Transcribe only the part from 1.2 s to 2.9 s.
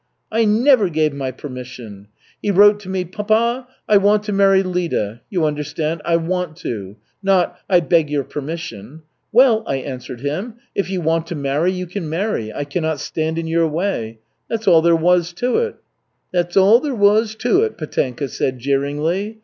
permission. He wrote to